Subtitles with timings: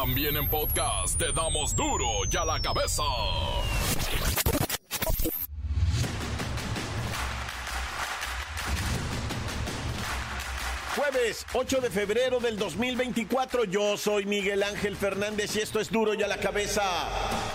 [0.00, 3.02] También en podcast te damos duro y a la cabeza.
[10.94, 16.14] Jueves 8 de febrero del 2024, yo soy Miguel Ángel Fernández y esto es duro
[16.14, 16.84] y a la cabeza,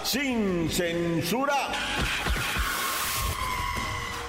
[0.04, 1.55] sin censura.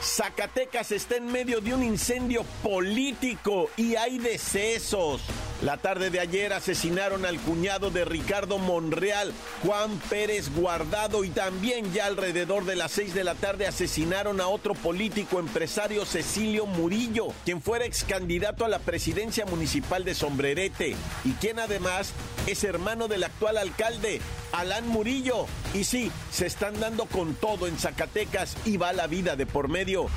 [0.01, 5.21] Zacatecas está en medio de un incendio político y hay decesos.
[5.63, 9.33] La tarde de ayer asesinaron al cuñado de Ricardo Monreal,
[9.63, 14.49] Juan Pérez Guardado, y también ya alrededor de las seis de la tarde asesinaron a
[14.49, 20.97] otro político empresario, Cecilio Murillo, quien fuera ex candidato a la presidencia municipal de Sombrerete
[21.25, 22.13] y quien además
[22.47, 24.21] es hermano del actual alcalde,
[24.53, 25.47] Alán Murillo.
[25.73, 29.69] Y sí, se están dando con todo en Zacatecas y va la vida de por
[29.69, 30.09] medio.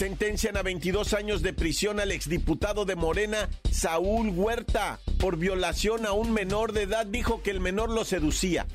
[0.00, 6.12] Sentencian a 22 años de prisión al exdiputado de Morena, Saúl Huerta, por violación a
[6.12, 7.04] un menor de edad.
[7.04, 8.66] Dijo que el menor lo seducía.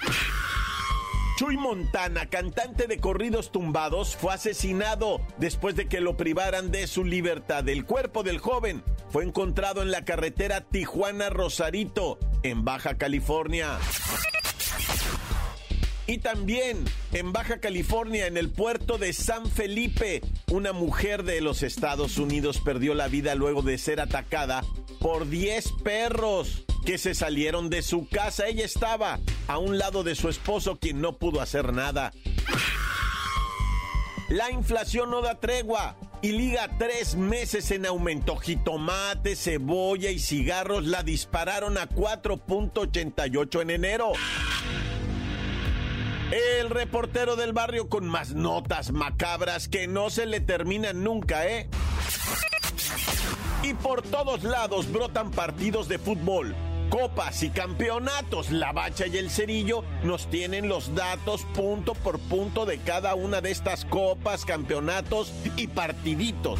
[1.40, 7.04] Chuy Montana, cantante de corridos tumbados, fue asesinado después de que lo privaran de su
[7.04, 7.68] libertad.
[7.70, 13.80] El cuerpo del joven fue encontrado en la carretera Tijuana-Rosarito, en Baja California.
[16.08, 21.64] Y también en Baja California, en el puerto de San Felipe, una mujer de los
[21.64, 24.64] Estados Unidos perdió la vida luego de ser atacada
[25.00, 28.48] por 10 perros que se salieron de su casa.
[28.48, 32.12] Ella estaba a un lado de su esposo, quien no pudo hacer nada.
[34.30, 38.36] La inflación no da tregua y liga tres meses en aumento.
[38.36, 44.14] Jitomate, cebolla y cigarros la dispararon a 4.88 en enero.
[46.32, 51.70] El reportero del barrio con más notas macabras que no se le terminan nunca, ¿eh?
[53.62, 56.56] Y por todos lados brotan partidos de fútbol,
[56.90, 58.50] copas y campeonatos.
[58.52, 63.42] La Bacha y el Cerillo nos tienen los datos punto por punto de cada una
[63.42, 66.60] de estas copas, campeonatos y partiditos.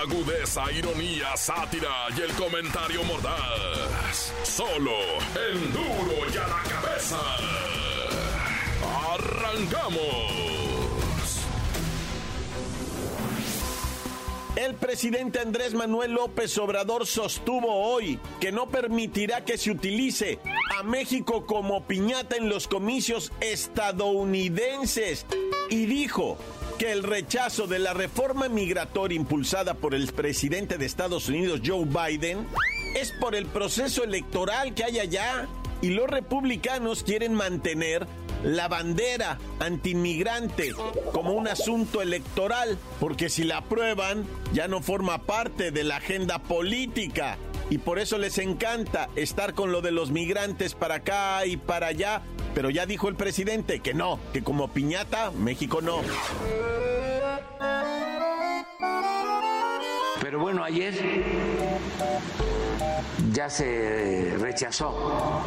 [0.00, 4.32] Agudeza, ironía, sátira y el comentario mordaz.
[4.42, 4.92] Solo
[5.50, 7.18] el duro y a la cabeza.
[9.14, 10.46] Arrancamos.
[14.56, 20.38] El presidente Andrés Manuel López Obrador sostuvo hoy que no permitirá que se utilice
[20.78, 25.26] a México como piñata en los comicios estadounidenses
[25.68, 26.38] y dijo
[26.76, 31.86] que el rechazo de la reforma migratoria impulsada por el presidente de Estados Unidos, Joe
[31.86, 32.46] Biden,
[32.94, 35.48] es por el proceso electoral que hay allá.
[35.80, 38.06] Y los republicanos quieren mantener
[38.42, 40.72] la bandera antiinmigrante
[41.12, 46.38] como un asunto electoral, porque si la aprueban ya no forma parte de la agenda
[46.40, 47.38] política.
[47.68, 51.88] Y por eso les encanta estar con lo de los migrantes para acá y para
[51.88, 52.22] allá,
[52.56, 56.00] pero ya dijo el presidente que no, que como piñata, México no.
[60.22, 60.94] Pero bueno, ayer
[63.30, 65.42] ya se rechazó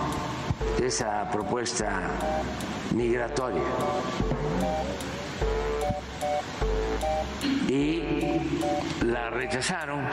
[0.80, 2.12] esa propuesta
[2.94, 3.64] migratoria.
[7.68, 8.04] Y
[9.04, 10.06] la rechazaron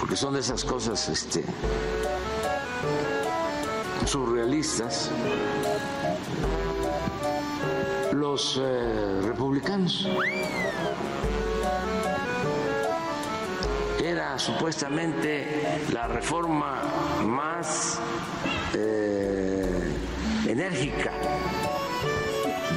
[0.00, 1.44] porque son de esas cosas este,
[4.08, 5.10] surrealistas.
[8.12, 10.08] Los eh, republicanos
[14.02, 16.82] era supuestamente la reforma
[17.22, 18.00] más
[18.74, 19.94] eh,
[20.46, 21.12] enérgica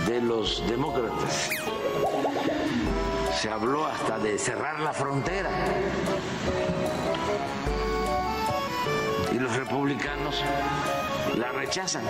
[0.08, 1.50] de los demócratas.
[3.40, 5.50] Se habló hasta de cerrar la frontera.
[9.32, 10.44] Y los republicanos
[11.38, 12.04] la rechazan.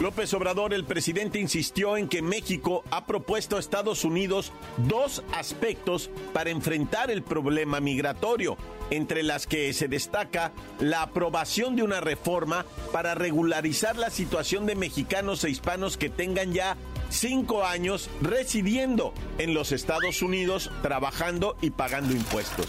[0.00, 6.10] López Obrador, el presidente, insistió en que México ha propuesto a Estados Unidos dos aspectos
[6.32, 8.56] para enfrentar el problema migratorio,
[8.90, 14.74] entre las que se destaca la aprobación de una reforma para regularizar la situación de
[14.74, 16.76] mexicanos e hispanos que tengan ya
[17.10, 22.66] cinco años residiendo en los Estados Unidos, trabajando y pagando impuestos.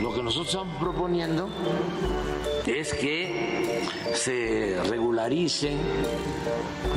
[0.00, 1.48] Lo que nosotros estamos proponiendo
[2.66, 3.82] es que
[4.14, 5.76] se regularice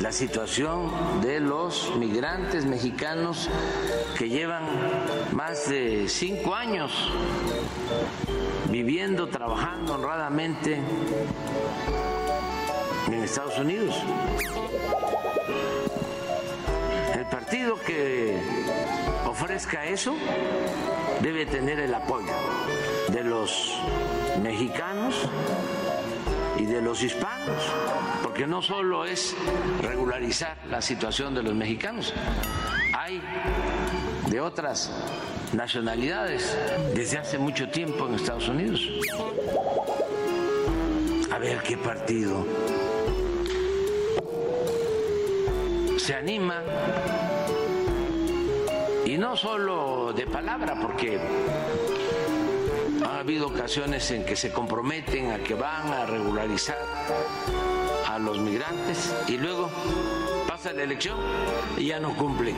[0.01, 3.49] la situación de los migrantes mexicanos
[4.17, 4.63] que llevan
[5.33, 6.91] más de cinco años
[8.69, 10.79] viviendo, trabajando honradamente
[13.07, 13.95] en Estados Unidos.
[17.15, 18.39] El partido que
[19.27, 20.15] ofrezca eso
[21.21, 22.33] debe tener el apoyo
[23.11, 23.73] de los
[24.41, 25.15] mexicanos
[26.57, 27.63] y de los hispanos,
[28.23, 29.35] porque no solo es
[29.81, 32.13] regularizar la situación de los mexicanos,
[32.97, 33.21] hay
[34.29, 34.91] de otras
[35.53, 36.57] nacionalidades
[36.93, 38.87] desde hace mucho tiempo en Estados Unidos.
[41.31, 42.45] A ver qué partido
[45.97, 46.63] se anima
[49.05, 51.19] y no solo de palabra, porque
[53.05, 56.77] ha habido ocasiones en que se comprometen a que van a regularizar
[58.07, 59.69] a los migrantes y luego
[60.47, 61.17] pasa la elección
[61.77, 62.55] y ya no cumplen.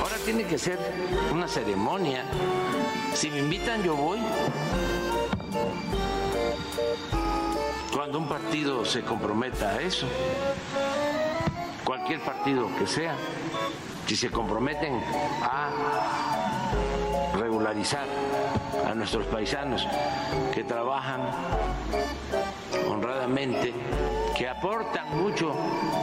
[0.00, 0.78] Ahora tiene que ser
[1.32, 2.24] una ceremonia.
[3.14, 4.18] Si me invitan yo voy.
[7.94, 10.06] Cuando un partido se comprometa a eso,
[11.84, 13.14] cualquier partido que sea,
[14.06, 15.00] si se comprometen
[15.42, 16.33] a
[17.64, 18.06] regularizar
[18.86, 19.86] a nuestros paisanos
[20.52, 21.22] que trabajan
[22.90, 23.72] honradamente,
[24.36, 25.54] que aportan mucho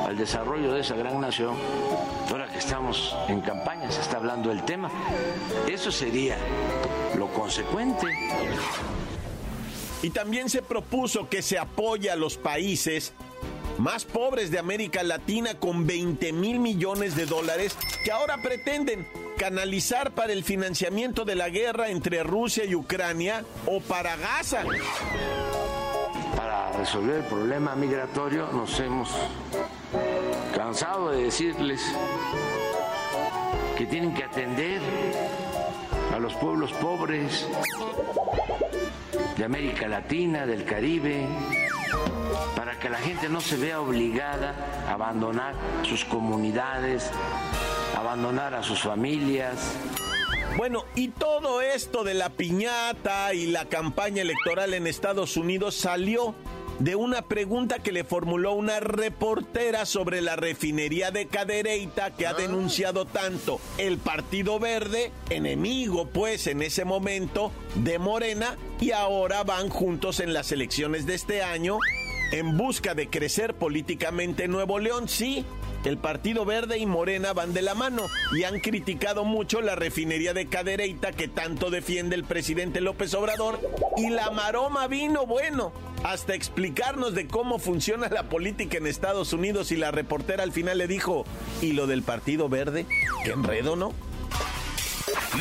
[0.07, 1.55] al desarrollo de esa gran nación,
[2.31, 4.89] ahora que estamos en campaña, se está hablando del tema,
[5.69, 6.35] eso sería
[7.15, 8.07] lo consecuente.
[10.01, 13.13] Y también se propuso que se apoye a los países
[13.77, 19.05] más pobres de América Latina con 20 mil millones de dólares que ahora pretenden
[19.41, 24.61] canalizar para el financiamiento de la guerra entre Rusia y Ucrania o para Gaza.
[26.37, 29.09] Para resolver el problema migratorio nos hemos
[30.55, 31.81] cansado de decirles
[33.79, 34.79] que tienen que atender
[36.13, 37.47] a los pueblos pobres
[39.37, 41.25] de América Latina, del Caribe,
[42.55, 44.53] para que la gente no se vea obligada
[44.87, 47.09] a abandonar sus comunidades,
[48.01, 49.75] abandonar a sus familias.
[50.57, 56.35] Bueno, y todo esto de la piñata y la campaña electoral en Estados Unidos salió
[56.79, 62.33] de una pregunta que le formuló una reportera sobre la refinería de Cadereyta que ha
[62.33, 69.69] denunciado tanto el Partido Verde, enemigo pues en ese momento de Morena, y ahora van
[69.69, 71.77] juntos en las elecciones de este año
[72.31, 75.45] en busca de crecer políticamente en Nuevo León, sí.
[75.83, 80.33] El Partido Verde y Morena van de la mano y han criticado mucho la refinería
[80.33, 83.59] de Cadereyta que tanto defiende el presidente López Obrador
[83.97, 85.73] y la maroma vino bueno
[86.03, 90.77] hasta explicarnos de cómo funciona la política en Estados Unidos y la reportera al final
[90.77, 91.25] le dijo,
[91.61, 92.85] ¿y lo del Partido Verde?
[93.23, 93.93] ¿Qué enredo, no?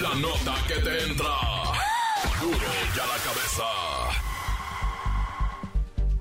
[0.00, 1.34] La nota que te entra.
[2.40, 2.58] Duro
[2.96, 4.29] ya la cabeza.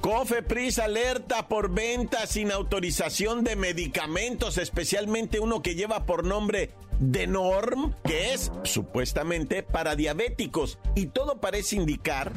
[0.09, 7.93] Cofepris alerta por venta sin autorización de medicamentos, especialmente uno que lleva por nombre Denorm,
[8.03, 10.79] que es supuestamente para diabéticos.
[10.95, 12.31] Y todo parece indicar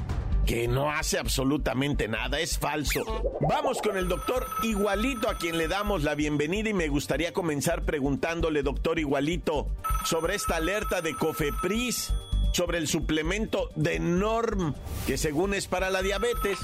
[0.44, 3.38] que no hace absolutamente nada, es falso.
[3.40, 7.86] Vamos con el doctor Igualito a quien le damos la bienvenida y me gustaría comenzar
[7.86, 9.68] preguntándole, doctor Igualito,
[10.04, 12.12] sobre esta alerta de Cofepris,
[12.52, 14.74] sobre el suplemento de Norm,
[15.06, 16.58] que según es para la diabetes.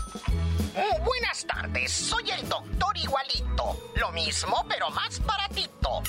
[0.75, 3.91] Muy buenas tardes, soy el doctor Igualito.
[3.97, 6.03] Lo mismo, pero más baratito.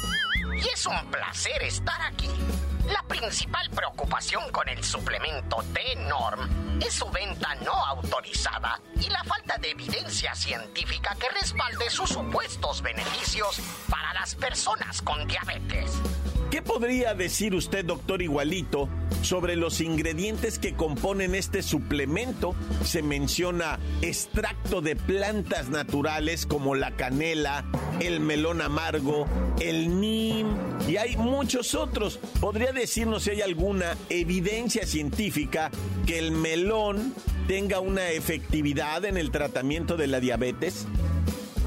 [0.56, 2.30] Y es un placer estar aquí.
[2.88, 9.58] La principal preocupación con el suplemento T-Norm es su venta no autorizada y la falta
[9.60, 13.60] de evidencia científica que respalde sus supuestos beneficios
[13.90, 15.92] para las personas con diabetes.
[16.52, 18.90] ¿Qué podría decir usted, doctor Igualito,
[19.22, 22.56] sobre los ingredientes que componen este suplemento?
[22.84, 27.66] Se menciona extracto de plantas naturales como la canela,
[28.00, 29.28] el melón amargo,
[29.60, 30.48] el nim
[30.88, 32.20] y hay muchos otros.
[32.42, 35.70] ¿Podría decirnos si hay alguna evidencia científica
[36.08, 37.14] que el melón
[37.48, 40.88] tenga una efectividad en el tratamiento de la diabetes?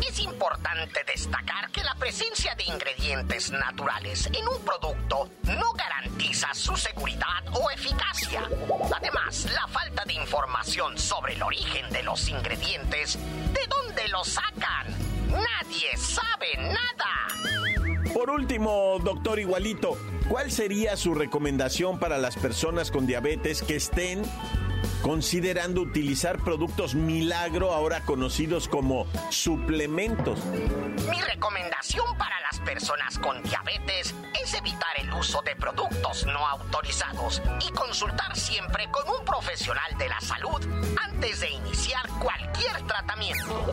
[0.09, 6.76] Es importante destacar que la presencia de ingredientes naturales en un producto no garantiza su
[6.76, 8.49] seguridad o eficacia.
[8.94, 13.18] Además, la falta de información sobre el origen de los ingredientes,
[13.52, 14.87] de dónde los sacan,
[15.32, 18.12] Nadie sabe nada.
[18.12, 19.97] Por último, doctor Igualito,
[20.28, 24.23] ¿cuál sería su recomendación para las personas con diabetes que estén
[25.02, 30.38] considerando utilizar productos milagro, ahora conocidos como suplementos?
[31.11, 37.42] Mi recomendación para las personas con diabetes es evitar el uso de productos no autorizados
[37.68, 40.61] y consultar siempre con un profesional de la salud
[41.02, 43.64] antes de iniciar cualquier tratamiento.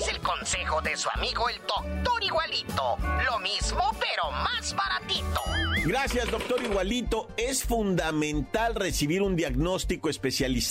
[0.00, 2.96] Es el consejo de su amigo el doctor Igualito.
[3.26, 5.40] Lo mismo pero más baratito.
[5.84, 7.28] Gracias, doctor Igualito.
[7.36, 10.61] Es fundamental recibir un diagnóstico especializado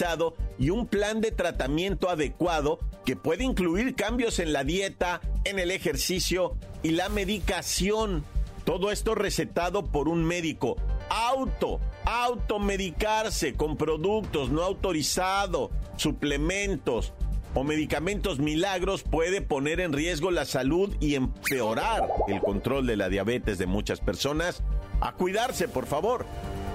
[0.58, 5.72] y un plan de tratamiento adecuado que puede incluir cambios en la dieta, en el
[5.72, 8.24] ejercicio y la medicación.
[8.64, 10.78] Todo esto recetado por un médico.
[11.10, 17.14] Auto, automedicarse con productos no autorizados, suplementos
[17.54, 23.10] o medicamentos milagros puede poner en riesgo la salud y empeorar el control de la
[23.10, 24.64] diabetes de muchas personas.
[25.02, 26.26] A cuidarse, por favor.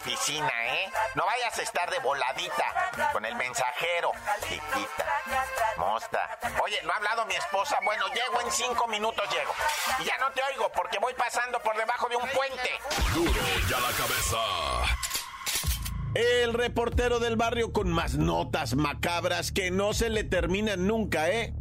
[0.00, 0.90] oficina, ¿eh?
[1.14, 5.06] No vayas a estar de voladita con el mensajero, chiquita.
[5.76, 6.38] Mosta.
[6.62, 7.78] Oye, ¿no ha hablado mi esposa?
[7.84, 9.52] Bueno, llego en cinco minutos, llego.
[10.00, 12.70] Y ya no te oigo porque voy pasando por debajo de un puente.
[13.14, 14.38] Duro y a la cabeza.
[16.14, 21.54] El reportero del barrio con más notas macabras que no se le terminan nunca, ¿eh?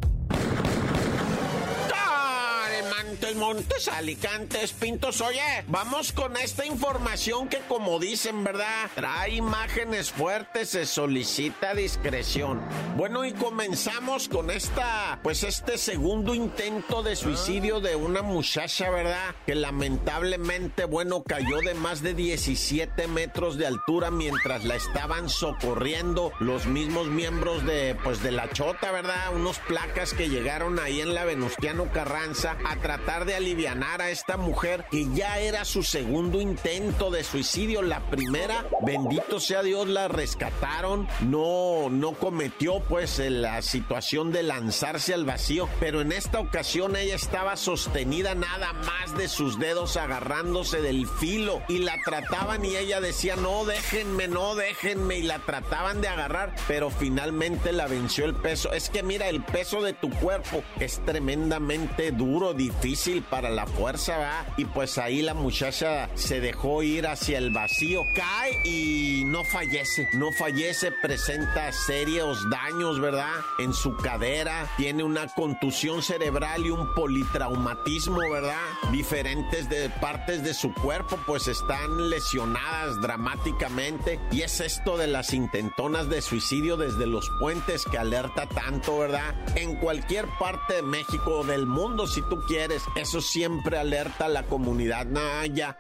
[3.10, 5.20] Montes, Montes, Alicantes, Pintos.
[5.22, 8.88] Oye, vamos con esta información que como dicen, ¿verdad?
[8.94, 12.62] Trae imágenes fuertes, se solicita discreción.
[12.98, 19.34] Bueno, y comenzamos con esta, pues este segundo intento de suicidio de una muchacha, ¿verdad?
[19.48, 26.32] Que lamentablemente, bueno, cayó de más de 17 metros de altura mientras la estaban socorriendo
[26.40, 29.34] los mismos miembros de, pues de la chota, ¿verdad?
[29.34, 34.38] Unos placas que llegaron ahí en la Venustiano Carranza a tratar de alivianar a esta
[34.38, 37.82] mujer que ya era su segundo intento de suicidio.
[37.82, 41.08] La primera, bendito sea Dios, la rescataron.
[41.22, 47.16] No, no cometió pues la situación de lanzarse al vacío, pero en esta ocasión ella
[47.16, 53.02] estaba sostenida nada más de sus dedos agarrándose del filo y la trataban y ella
[53.02, 58.36] decía, no, déjenme, no, déjenme y la trataban de agarrar, pero finalmente la venció el
[58.36, 58.72] peso.
[58.72, 62.89] Es que mira, el peso de tu cuerpo es tremendamente duro, difícil
[63.30, 64.46] para la fuerza, ¿va?
[64.58, 70.08] Y pues ahí la muchacha se dejó ir hacia el vacío, cae y no fallece,
[70.14, 73.34] no fallece, presenta serios daños, ¿verdad?
[73.60, 78.66] En su cadera, tiene una contusión cerebral y un politraumatismo, ¿verdad?
[78.92, 85.34] Diferentes de partes de su cuerpo pues están lesionadas dramáticamente y es esto de las
[85.34, 89.36] intentonas de suicidio desde los puentes que alerta tanto, ¿verdad?
[89.56, 94.30] En cualquier parte de México o del mundo si tú quieres, eso siempre alerta a
[94.30, 95.78] la comunidad naya.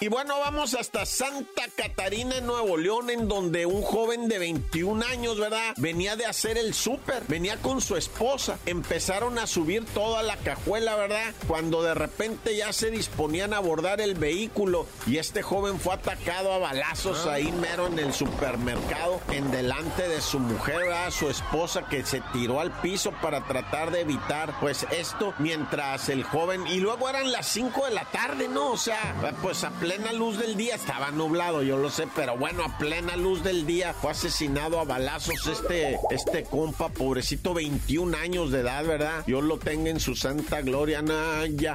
[0.00, 5.04] Y bueno, vamos hasta Santa Catarina, en Nuevo León, en donde un joven de 21
[5.06, 5.74] años, ¿verdad?
[5.78, 8.58] Venía de hacer el súper, venía con su esposa.
[8.66, 11.34] Empezaron a subir toda la cajuela, ¿verdad?
[11.48, 16.52] Cuando de repente ya se disponían a abordar el vehículo y este joven fue atacado
[16.52, 21.10] a balazos ahí mero en el supermercado, en delante de su mujer, ¿verdad?
[21.10, 26.22] Su esposa que se tiró al piso para tratar de evitar, pues esto, mientras el
[26.22, 28.72] joven, y luego eran las 5 de la tarde, ¿no?
[28.72, 32.64] O sea, pues a plena luz del día, estaba nublado, yo lo sé, pero bueno,
[32.64, 38.50] a plena luz del día fue asesinado a balazos este, este compa, pobrecito, 21 años
[38.50, 39.24] de edad, ¿verdad?
[39.26, 41.74] Yo lo tengo en su santa gloria, Naya.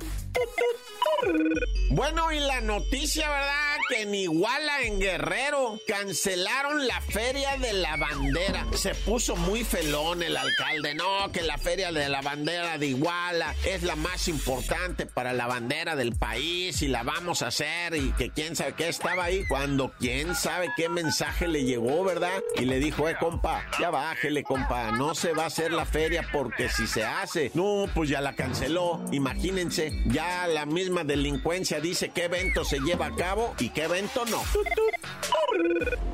[1.92, 3.72] Bueno, y la noticia, ¿verdad?
[3.90, 8.66] que en Iguala, en Guerrero, cancelaron la feria de la bandera.
[8.74, 10.96] Se puso muy felón el alcalde.
[10.96, 15.48] No, que la feria de la bandera de Iguala es la más importante para la
[15.48, 19.46] bandera del país y la vamos a hacer y que quién sabe qué estaba ahí
[19.48, 22.42] cuando quién sabe qué mensaje le llegó, ¿verdad?
[22.56, 26.28] Y le dijo, eh, compa, ya bájele, compa, no se va a hacer la feria
[26.32, 29.02] porque si se hace, no, pues ya la canceló.
[29.12, 34.26] Imagínense, ya la misma delincuencia dice qué evento se lleva a cabo y qué evento
[34.26, 34.42] no.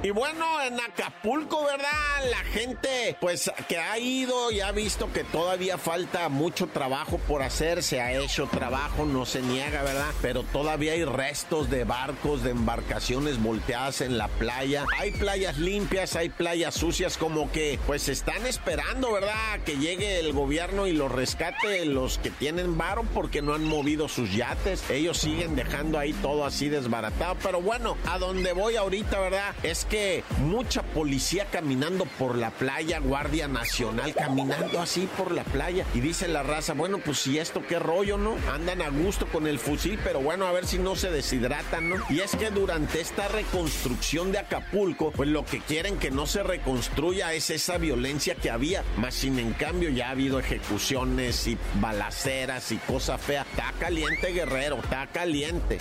[0.03, 2.29] Y bueno, en Acapulco, ¿verdad?
[2.29, 7.41] La gente, pues, que ha ido y ha visto que todavía falta mucho trabajo por
[7.41, 7.83] hacer.
[7.83, 10.12] Se ha hecho trabajo, no se niega, ¿verdad?
[10.21, 14.86] Pero todavía hay restos de barcos, de embarcaciones volteadas en la playa.
[15.00, 19.59] Hay playas limpias, hay playas sucias, como que, pues, están esperando, ¿verdad?
[19.65, 24.07] Que llegue el gobierno y los rescate los que tienen varo porque no han movido
[24.07, 24.89] sus yates.
[24.89, 27.36] Ellos siguen dejando ahí todo así desbaratado.
[27.41, 29.55] Pero bueno, a donde voy ahorita, ¿verdad?
[29.63, 35.86] Es que mucha policía caminando por la playa, Guardia Nacional caminando así por la playa.
[35.93, 38.35] Y dice la raza, bueno, pues si esto qué rollo, ¿no?
[38.51, 41.95] Andan a gusto con el fusil, pero bueno, a ver si no se deshidratan, ¿no?
[42.09, 46.43] Y es que durante esta reconstrucción de Acapulco, pues lo que quieren que no se
[46.43, 48.83] reconstruya es esa violencia que había.
[48.97, 53.47] Más sin en cambio ya ha habido ejecuciones y balaceras y cosas feas.
[53.51, 55.79] Está caliente, guerrero, está caliente.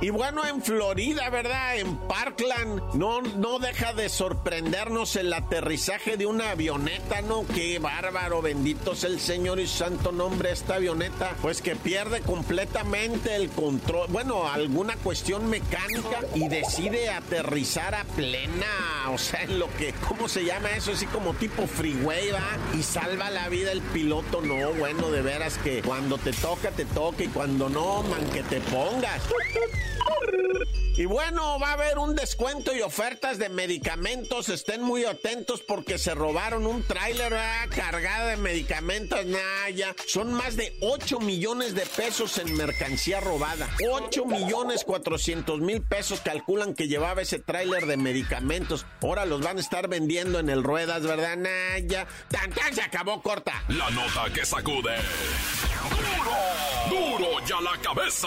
[0.00, 1.76] Y bueno, en Florida, ¿verdad?
[1.76, 7.44] En Parkland, no, no deja de sorprendernos el aterrizaje de una avioneta, ¿no?
[7.52, 13.34] Qué bárbaro, bendito es el Señor y santo nombre esta avioneta, pues que pierde completamente
[13.34, 19.74] el control, bueno, alguna cuestión mecánica y decide aterrizar a plena, o sea, en lo
[19.76, 20.92] que, ¿cómo se llama eso?
[20.92, 22.44] Así como tipo freeway, ¿va?
[22.78, 26.84] Y salva la vida el piloto, no, bueno, de veras que cuando te toca, te
[26.84, 29.22] toca y cuando no, man, que te pongas.
[30.98, 34.48] Y bueno, va a haber un descuento y ofertas de medicamentos.
[34.48, 37.36] Estén muy atentos porque se robaron un tráiler
[37.70, 39.24] cargado de medicamentos.
[39.24, 43.68] Naya, son más de 8 millones de pesos en mercancía robada.
[43.88, 48.84] 8 millones 400 mil pesos calculan que llevaba ese tráiler de medicamentos.
[49.00, 52.08] Ahora los van a estar vendiendo en el Ruedas, ¿verdad, Naya?
[52.28, 52.74] ¡Tan, tan!
[52.74, 53.62] Se acabó corta.
[53.68, 54.96] La nota que sacude.
[56.90, 57.18] ¡Duro!
[57.18, 58.26] ¡Duro ya la cabeza!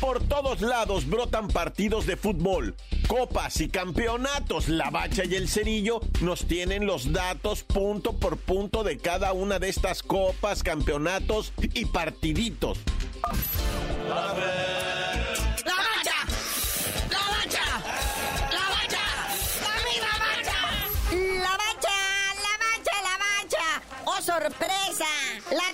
[0.00, 2.74] Por todos lados brotan partidos de fútbol,
[3.06, 4.68] copas y campeonatos.
[4.68, 9.58] La Bacha y el Cerillo nos tienen los datos punto por punto de cada una
[9.58, 12.78] de estas copas, campeonatos y partiditos.
[14.08, 14.54] ¡La bacha!
[15.64, 17.64] ¡La bacha!
[18.50, 19.04] ¡La bacha!
[19.60, 20.58] ¡La misma bacha!
[21.42, 21.96] La bacha,
[22.36, 23.66] la bacha, la bacha.
[24.06, 25.10] ¡Oh, sorpresa!
[25.50, 25.68] La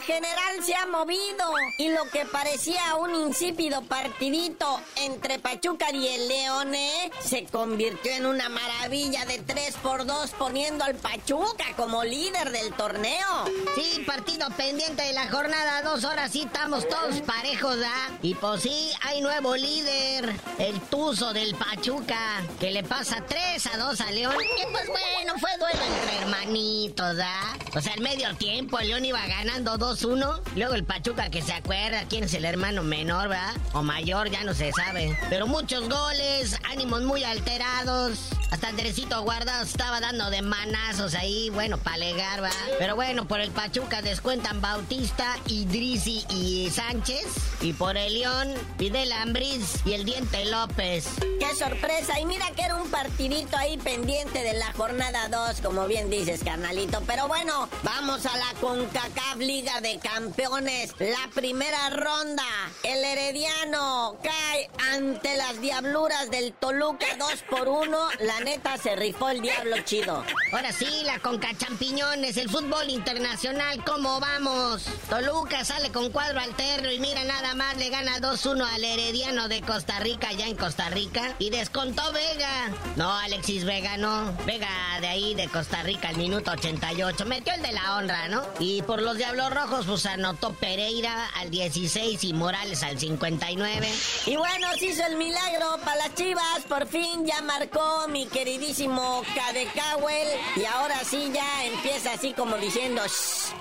[0.00, 1.44] general se ha movido
[1.78, 8.26] y lo que parecía un insípido partidito entre Pachuca y el Leone se convirtió en
[8.26, 13.44] una maravilla de 3 por 2 poniendo al Pachuca como líder del torneo.
[13.74, 18.08] Sí, partido pendiente de la jornada, dos horas sí estamos todos parejos, ¿ah?
[18.22, 23.76] Y pues sí, hay nuevo líder, el Tuzo del Pachuca, que le pasa 3 a
[23.78, 24.34] 2 a León.
[24.34, 27.56] Y pues bueno, fue duelo entre hermanitos, ¿ah?
[27.74, 30.40] O sea, al medio tiempo León iba ganando 2-1.
[30.54, 33.54] Luego el Pachuca que se acuerda quién es el hermano menor, ¿verdad?
[33.72, 35.18] O mayor, ya no se sabe.
[35.28, 38.30] Pero muchos goles, ánimos muy alterados.
[38.50, 42.56] Hasta Andresito Guardado estaba dando de manazos ahí, bueno, para alegar, ¿verdad?
[42.78, 47.26] Pero bueno, por el Pachuca descuentan Bautista, Idrisi y Sánchez.
[47.60, 51.06] Y por el León, Fidel Ambriz y el Diente López.
[51.38, 52.18] ¡Qué sorpresa!
[52.18, 56.42] Y mira que era un partidito ahí pendiente de la jornada 2, como bien dices,
[56.42, 57.02] carnalito.
[57.06, 60.92] Pero bueno, vamos a la CONCACAF Liga de Campeones.
[60.98, 62.42] La primera ronda.
[62.82, 68.08] El Herediano cae ante las diabluras del Toluca 2 por 1.
[68.20, 70.24] La neta se rifó el diablo chido.
[70.52, 74.84] Ahora sí, la Conca Champiñones, el fútbol internacional, ¿cómo vamos?
[75.08, 79.60] Toluca sale con cuadro alterno y mira nada más, le gana 2-1 al Herediano de
[79.62, 81.34] Costa Rica, ya en Costa Rica.
[81.38, 82.70] Y descontó Vega.
[82.96, 84.36] No, Alexis Vega no.
[84.46, 84.68] Vega
[85.00, 87.26] de ahí, de Costa Rica, al minuto 88.
[87.26, 88.42] Metió el de la honra, ¿no?
[88.58, 93.88] Y por los Diablos Rojos, pues anotó Pereira al 16 y Morales al 59.
[94.26, 96.60] Y bueno, se hizo el milagro para las chivas.
[96.68, 100.28] Por fin ya marcó mi queridísimo Cadecawel.
[100.56, 103.02] Y ahora sí ya empieza así como diciendo,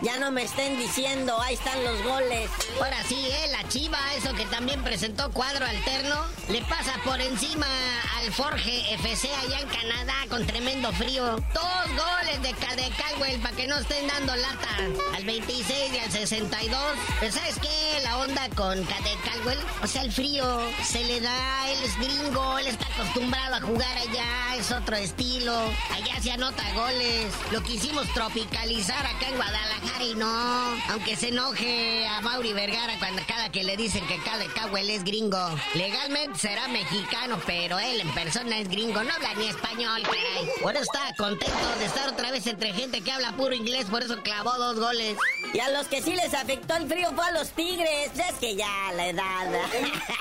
[0.02, 2.50] ya no me estén diciendo, ahí están los goles.
[2.78, 3.48] Ahora sí, ¿eh?
[3.52, 7.68] La Chiva, eso que también presentó cuadro alterno, le pasa por encima
[8.18, 11.38] al Forge FC allá en Canadá con tremendo frío.
[11.54, 14.68] Dos goles de Cadecawel para que no estén dando lata.
[15.16, 16.80] Al 26 y al 62.
[17.20, 18.00] Pero ¿sabes qué?
[18.04, 22.68] La onda con Cadecawel, o sea, el frío se le da, él es gringo, él
[22.68, 25.54] está acostumbrado a jugar allá, es otro estilo.
[25.92, 27.34] Allá se anota goles.
[27.52, 30.78] Lo quisimos tropicalizar acá en Guadalajara y no.
[30.90, 35.40] Aunque se enoje a Mauri Vergara cuando cada que le dicen que Cadecawel es gringo.
[35.76, 40.50] Legalmente será mexicano, pero él en persona es gringo, no habla ni español, caray.
[40.62, 44.04] Por eso está contento de estar otra vez entre gente que habla puro inglés, por
[44.04, 45.18] eso clavó dos goles.
[45.54, 48.12] Y a los que sí les afectó el frío fue a los Tigres.
[48.14, 49.48] Es que ya la edad.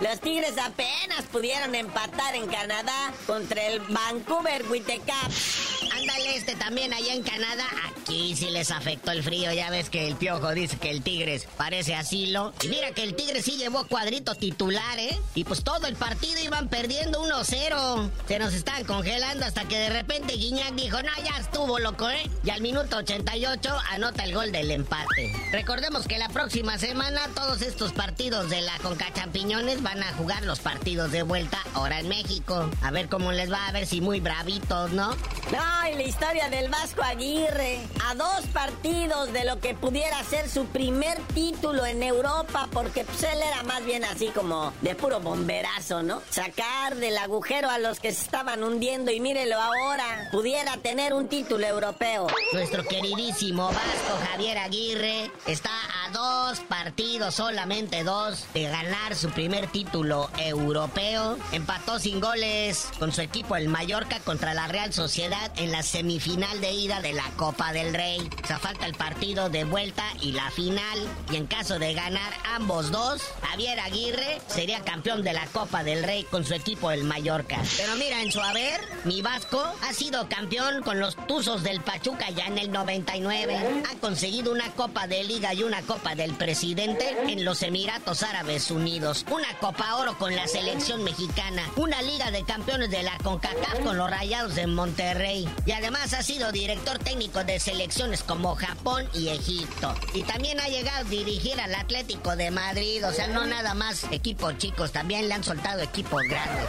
[0.00, 5.75] los Tigres apenas pudieron empatar en Canadá contra el Vancouver Whitecaps.
[6.08, 7.64] Ándale, este también allá en Canadá.
[7.88, 9.52] Aquí sí les afectó el frío.
[9.52, 12.52] Ya ves que el piojo dice que el Tigres parece asilo.
[12.62, 15.18] Y mira que el Tigres sí llevó cuadrito titular, ¿eh?
[15.34, 18.10] Y pues todo el partido iban perdiendo 1-0.
[18.28, 22.30] Se nos estaban congelando hasta que de repente Guiñac dijo, no, ya estuvo loco, ¿eh?
[22.44, 25.34] Y al minuto 88 anota el gol del empate.
[25.50, 30.44] Recordemos que la próxima semana todos estos partidos de la Conca Champiñones van a jugar
[30.44, 32.70] los partidos de vuelta ahora en México.
[32.82, 35.16] A ver cómo les va, a ver si muy bravitos, ¿no?
[35.50, 37.80] No, la historia del Vasco Aguirre.
[38.04, 43.22] A dos partidos de lo que pudiera ser su primer título en Europa, porque pues,
[43.22, 46.20] él era más bien así como de puro bomberazo, ¿no?
[46.28, 51.28] Sacar del agujero a los que se estaban hundiendo y mírelo ahora, pudiera tener un
[51.28, 52.26] título europeo.
[52.52, 55.70] Nuestro queridísimo Vasco Javier Aguirre está
[56.04, 61.38] a dos partidos, solamente dos, de ganar su primer título europeo.
[61.52, 66.60] Empató sin goles con su equipo el Mallorca contra la Real Sociedad en la semifinal
[66.60, 68.28] de ida de la Copa del Rey.
[68.42, 70.98] O sea, falta el partido de vuelta y la final.
[71.30, 76.02] Y en caso de ganar ambos dos, Javier Aguirre sería campeón de la Copa del
[76.02, 77.62] Rey con su equipo el Mallorca.
[77.76, 82.30] Pero mira, en su haber, mi Vasco ha sido campeón con los Tuzos del Pachuca
[82.30, 83.84] ya en el 99.
[83.90, 88.70] Ha conseguido una Copa de Liga y una Copa del Presidente en los Emiratos Árabes
[88.70, 89.24] Unidos.
[89.30, 91.62] Una Copa Oro con la selección mexicana.
[91.76, 95.48] Una Liga de Campeones de la CONCACAF con los Rayados de Monterrey.
[95.64, 99.94] Y además ha sido director técnico de selecciones como Japón y Egipto.
[100.14, 103.06] Y también ha llegado a dirigir al Atlético de Madrid.
[103.06, 106.66] O sea, no nada más equipos chicos, también le han soltado equipos grandes.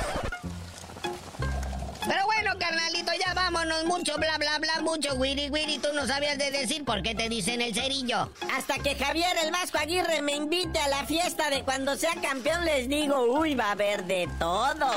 [2.06, 3.86] Pero bueno, carnalito, ya vámonos.
[3.86, 5.78] Mucho bla bla bla, mucho wiri wiri.
[5.80, 8.30] Tú no sabías de decir por qué te dicen el cerillo.
[8.54, 12.66] Hasta que Javier el Vasco Aguirre me invite a la fiesta de cuando sea campeón,
[12.66, 14.88] les digo, uy, va a haber de todo.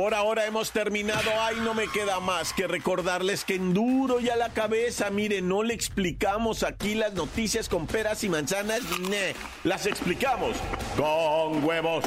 [0.00, 1.30] Por ahora hemos terminado.
[1.40, 5.42] Ay, no me queda más que recordarles que en duro y a la cabeza, mire,
[5.42, 8.80] no le explicamos aquí las noticias con peras y manzanas.
[9.00, 10.56] Ne, las explicamos
[10.96, 12.06] con huevos.